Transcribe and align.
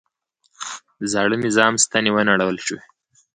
د 0.99 1.01
زاړه 1.13 1.37
نظام 1.45 1.73
ستنې 1.83 2.11
ونړول 2.13 2.57
شوې. 2.65 2.81